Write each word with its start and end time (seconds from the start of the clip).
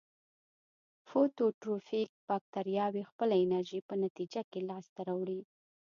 فوتوټروفیک 1.07 2.09
باکتریاوې 2.27 3.03
خپله 3.09 3.35
انرژي 3.43 3.79
په 3.89 3.93
نتیجه 4.03 4.41
کې 4.51 4.59
لاس 4.69 4.85
ته 4.95 5.01
راوړي. 5.09 5.41